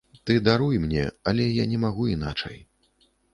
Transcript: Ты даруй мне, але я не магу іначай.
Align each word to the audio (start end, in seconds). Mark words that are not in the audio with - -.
Ты 0.27 0.33
даруй 0.45 0.75
мне, 0.85 1.03
але 1.33 1.45
я 1.61 1.67
не 1.75 1.79
магу 1.85 2.09
іначай. 2.15 2.57